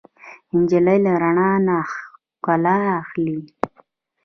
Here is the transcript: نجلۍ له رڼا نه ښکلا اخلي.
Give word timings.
نجلۍ 0.59 0.97
له 1.05 1.13
رڼا 1.23 1.51
نه 1.65 1.77
ښکلا 1.91 2.77
اخلي. 3.01 3.39